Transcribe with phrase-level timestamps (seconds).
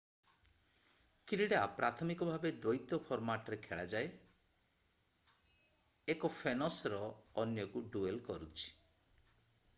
[1.31, 4.09] କ୍ରୀଡା ପ୍ରାଥମିକଭାବେ ଦୈତ୍ୟ ଫର୍ମାଟରେ ଖେଳା ଯାଏ
[6.17, 7.03] 1ଫେନସର
[7.45, 8.69] ଅନ୍ୟକୁ ଡୁଏଲ୍ କରୁଛି